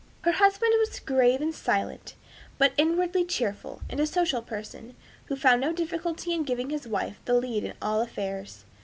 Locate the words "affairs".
8.01-8.65